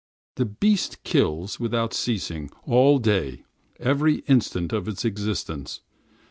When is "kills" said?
1.03-1.59